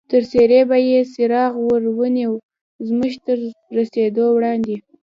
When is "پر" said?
0.09-0.23